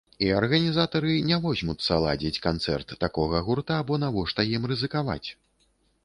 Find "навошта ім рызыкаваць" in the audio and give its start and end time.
4.05-5.29